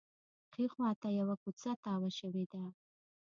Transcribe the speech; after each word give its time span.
ښي 0.51 0.65
خوا 0.73 0.89
ته 1.01 1.07
یوه 1.19 1.35
کوڅه 1.43 1.71
تاوه 1.85 2.09
شوې 2.19 2.45
ده. 2.51 2.63